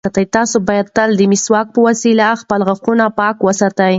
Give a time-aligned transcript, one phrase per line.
[0.35, 3.89] تاسو باید تل د مسواک په وسیله خپل غاښونه پاک وساتئ.